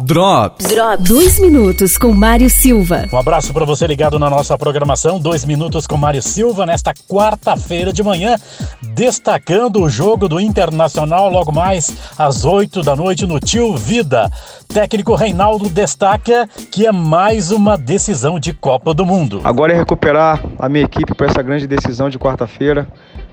Drops. 0.00 0.66
Drops. 0.68 1.06
Dois 1.06 1.38
minutos 1.38 1.98
com 1.98 2.12
Mário 2.12 2.48
Silva. 2.48 3.06
Um 3.12 3.18
abraço 3.18 3.52
para 3.52 3.66
você 3.66 3.86
ligado 3.86 4.18
na 4.18 4.30
nossa 4.30 4.56
programação. 4.56 5.20
Dois 5.20 5.44
minutos 5.44 5.86
com 5.86 5.98
Mário 5.98 6.22
Silva 6.22 6.64
nesta 6.64 6.94
quarta-feira 6.94 7.92
de 7.92 8.02
manhã, 8.02 8.36
destacando 8.80 9.82
o 9.82 9.90
jogo 9.90 10.28
do 10.28 10.40
Internacional 10.40 11.30
logo 11.30 11.52
mais 11.52 11.94
às 12.16 12.46
oito 12.46 12.80
da 12.80 12.96
noite 12.96 13.26
no 13.26 13.38
Tio 13.38 13.76
Vida. 13.76 14.32
Técnico 14.66 15.14
Reinaldo 15.14 15.68
destaca 15.68 16.48
que 16.70 16.86
é 16.86 16.92
mais 16.92 17.50
uma 17.50 17.76
decisão 17.76 18.40
de 18.40 18.54
Copa 18.54 18.94
do 18.94 19.04
Mundo. 19.04 19.42
Agora 19.44 19.74
é 19.74 19.76
recuperar 19.76 20.42
a 20.58 20.70
minha 20.70 20.86
equipe 20.86 21.14
para 21.14 21.26
essa 21.26 21.42
grande 21.42 21.66
decisão 21.66 22.08
de 22.08 22.18
quarta-feira. 22.18 22.88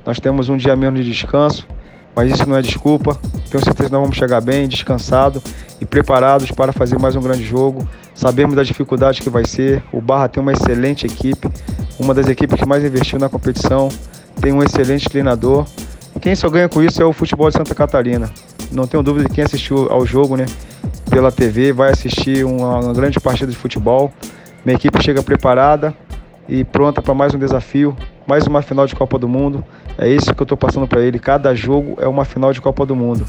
Nós 0.06 0.20
temos 0.20 0.50
um 0.50 0.58
dia 0.58 0.76
menos 0.76 1.06
de 1.06 1.10
descanso 1.10 1.66
mas 2.16 2.32
isso 2.32 2.48
não 2.48 2.58
é 2.58 2.62
desculpa. 2.62 3.18
Tenho 3.50 3.64
certeza 3.64 3.90
que 3.90 3.94
nós 3.94 4.02
vamos 4.02 4.18
chegar 4.18 4.42
bem, 4.42 4.68
descansado 4.68 5.42
e 5.80 5.86
preparados 5.86 6.52
para 6.52 6.74
fazer 6.74 7.00
mais 7.00 7.16
um 7.16 7.22
grande 7.22 7.44
jogo. 7.44 7.88
Sabemos 8.14 8.56
das 8.56 8.68
dificuldades 8.68 9.20
que 9.20 9.30
vai 9.30 9.46
ser. 9.46 9.84
O 9.92 10.02
Barra 10.02 10.28
tem 10.28 10.42
uma 10.42 10.52
excelente 10.52 11.06
equipe, 11.06 11.48
uma 12.00 12.14
das 12.14 12.28
equipes 12.28 12.60
que 12.60 12.66
mais 12.68 12.84
investiu 12.84 13.18
na 13.18 13.30
competição, 13.30 13.90
tem 14.42 14.52
um 14.52 14.62
excelente 14.62 15.08
treinador. 15.10 15.66
Quem 16.22 16.36
só 16.36 16.50
ganha 16.50 16.68
com 16.68 16.84
isso 16.84 17.02
é 17.02 17.06
o 17.06 17.14
futebol 17.14 17.50
de 17.50 17.58
Santa 17.58 17.74
Catarina. 17.74 18.30
Não 18.72 18.86
tenho 18.86 19.02
dúvida 19.02 19.30
de 19.30 19.34
quem 19.34 19.44
assistiu 19.44 19.90
ao 19.90 20.06
jogo, 20.06 20.36
né, 20.36 20.46
pela 21.10 21.32
TV, 21.32 21.72
vai 21.72 21.92
assistir 21.92 22.46
uma, 22.46 22.80
uma 22.80 22.94
grande 22.94 23.20
partida 23.20 23.50
de 23.50 23.58
futebol. 23.58 24.12
Minha 24.66 24.76
equipe 24.76 25.02
chega 25.02 25.24
preparada 25.24 25.96
e 26.48 26.64
pronta 26.64 27.02
para 27.02 27.14
mais 27.14 27.34
um 27.34 27.40
desafio, 27.40 27.96
mais 28.30 28.46
uma 28.46 28.62
final 28.62 28.86
de 28.86 28.96
Copa 28.96 29.18
do 29.18 29.28
Mundo. 29.28 29.66
É 29.98 30.08
isso 30.08 30.36
que 30.36 30.40
eu 30.40 30.44
estou 30.44 30.56
passando 30.56 30.88
para 30.88 31.02
ele. 31.02 31.18
Cada 31.18 31.56
jogo 31.56 31.98
é 32.00 32.08
uma 32.08 32.24
final 32.24 32.54
de 32.54 32.62
Copa 32.62 32.86
do 32.86 32.96
Mundo. 32.96 33.26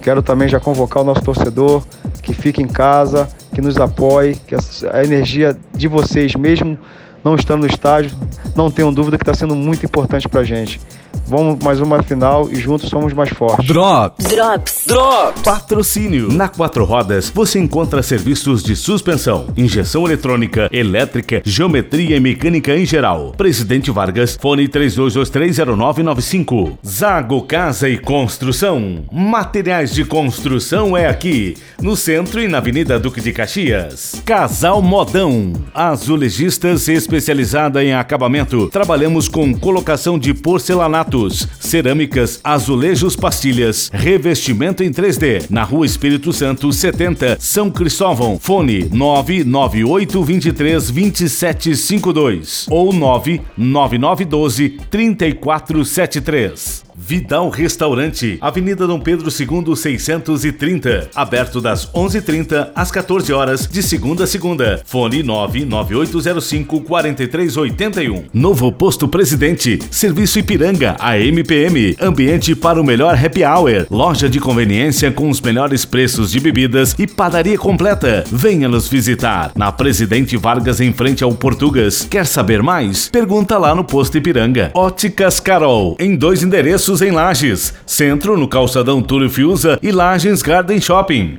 Quero 0.00 0.22
também 0.22 0.48
já 0.48 0.58
convocar 0.58 1.02
o 1.02 1.04
nosso 1.06 1.20
torcedor 1.20 1.82
que 2.22 2.32
fique 2.32 2.62
em 2.62 2.66
casa, 2.66 3.28
que 3.54 3.60
nos 3.60 3.76
apoie, 3.76 4.36
que 4.36 4.54
a 4.90 5.04
energia 5.04 5.54
de 5.74 5.86
vocês, 5.86 6.34
mesmo 6.34 6.78
não 7.22 7.34
estando 7.34 7.60
no 7.60 7.66
estádio, 7.66 8.16
não 8.56 8.70
tenham 8.70 8.90
dúvida 8.90 9.18
que 9.18 9.22
está 9.22 9.34
sendo 9.34 9.54
muito 9.54 9.84
importante 9.84 10.26
para 10.26 10.40
a 10.40 10.44
gente. 10.44 10.80
Vamos 11.28 11.62
mais 11.62 11.78
uma 11.78 12.02
final 12.02 12.48
e 12.50 12.56
juntos 12.56 12.88
somos 12.88 13.12
mais 13.12 13.28
fortes. 13.28 13.66
Drops. 13.66 14.28
Drops. 14.28 14.84
Drops. 14.86 15.42
Patrocínio. 15.42 16.32
Na 16.32 16.48
Quatro 16.48 16.86
Rodas 16.86 17.28
você 17.28 17.58
encontra 17.58 18.02
serviços 18.02 18.62
de 18.62 18.74
suspensão, 18.74 19.48
injeção 19.54 20.06
eletrônica, 20.06 20.70
elétrica, 20.72 21.42
geometria 21.44 22.16
e 22.16 22.20
mecânica 22.20 22.74
em 22.74 22.86
geral. 22.86 23.34
Presidente 23.36 23.90
Vargas, 23.90 24.38
fone 24.40 24.66
32230995. 24.68 26.78
Zago 26.86 27.42
Casa 27.42 27.90
e 27.90 27.98
Construção. 27.98 29.04
Materiais 29.12 29.92
de 29.92 30.06
construção 30.06 30.96
é 30.96 31.08
aqui, 31.08 31.58
no 31.82 31.94
centro 31.94 32.40
e 32.40 32.48
na 32.48 32.56
Avenida 32.56 32.98
Duque 32.98 33.20
de 33.20 33.34
Caxias. 33.34 34.22
Casal 34.24 34.80
Modão. 34.80 35.52
Azulejistas 35.74 36.88
especializada 36.88 37.84
em 37.84 37.92
acabamento. 37.92 38.68
Trabalhamos 38.68 39.28
com 39.28 39.54
colocação 39.54 40.18
de 40.18 40.32
porcelanato 40.32 41.17
cerâmicas, 41.60 42.40
azulejos, 42.42 43.16
pastilhas, 43.16 43.90
revestimento 43.92 44.82
em 44.82 44.90
3D. 44.90 45.44
Na 45.50 45.64
Rua 45.64 45.86
Espírito 45.86 46.32
Santo, 46.32 46.72
70, 46.72 47.36
São 47.40 47.70
Cristóvão. 47.70 48.38
Fone 48.40 48.88
998 48.92 50.22
23 50.22 50.90
2752 50.90 52.66
ou 52.70 52.92
99912 52.92 54.78
3473. 54.90 56.87
Vidal 57.00 57.48
Restaurante, 57.48 58.38
Avenida 58.40 58.84
Dom 58.84 58.98
Pedro 58.98 59.28
II 59.30 59.76
630, 59.76 61.10
aberto 61.14 61.60
das 61.60 61.88
11:30 61.94 62.72
às 62.74 62.90
14 62.90 63.32
horas 63.32 63.68
de 63.68 63.84
segunda 63.84 64.24
a 64.24 64.26
segunda. 64.26 64.82
Fone 64.84 65.22
99805 65.22 66.80
4381. 66.80 68.24
Novo 68.34 68.72
Posto 68.72 69.06
Presidente, 69.06 69.78
Serviço 69.92 70.40
Ipiranga, 70.40 70.96
AMPM, 70.98 71.96
ambiente 72.00 72.56
para 72.56 72.80
o 72.80 72.84
melhor 72.84 73.14
happy 73.14 73.44
hour, 73.44 73.86
loja 73.88 74.28
de 74.28 74.40
conveniência 74.40 75.12
com 75.12 75.30
os 75.30 75.40
melhores 75.40 75.84
preços 75.84 76.32
de 76.32 76.40
bebidas 76.40 76.96
e 76.98 77.06
padaria 77.06 77.56
completa. 77.56 78.24
Venha 78.30 78.68
nos 78.68 78.88
visitar 78.88 79.52
na 79.54 79.70
Presidente 79.70 80.36
Vargas 80.36 80.80
em 80.80 80.92
frente 80.92 81.22
ao 81.22 81.32
Portugas. 81.32 82.08
Quer 82.10 82.26
saber 82.26 82.60
mais? 82.60 83.08
Pergunta 83.08 83.56
lá 83.56 83.72
no 83.72 83.84
Posto 83.84 84.18
Ipiranga. 84.18 84.72
Óticas 84.74 85.38
Carol, 85.38 85.96
em 86.00 86.16
dois 86.16 86.42
endereços 86.42 86.87
em 86.88 87.10
Lages, 87.10 87.74
Centro 87.84 88.36
no 88.36 88.48
Calçadão 88.48 89.02
Túlio 89.02 89.28
Fiuza 89.28 89.78
e 89.82 89.92
Lages 89.92 90.40
Garden 90.40 90.80
Shopping. 90.80 91.26